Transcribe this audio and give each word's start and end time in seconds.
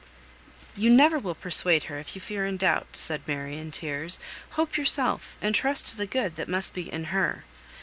"You 0.75 0.89
never 0.89 1.19
will 1.19 1.35
persuade 1.35 1.83
her 1.83 1.99
if 1.99 2.15
you 2.15 2.21
fear 2.21 2.43
and 2.47 2.57
doubt," 2.57 2.87
said 2.97 3.21
Mary, 3.27 3.59
in 3.59 3.69
tears. 3.69 4.17
"Hope 4.57 4.75
yourself, 4.75 5.35
and 5.43 5.53
trust 5.53 5.85
to 5.89 5.95
the 5.95 6.07
good 6.07 6.37
that 6.37 6.49
must 6.49 6.73
be 6.73 6.91
in 6.91 7.03
her. 7.13 7.45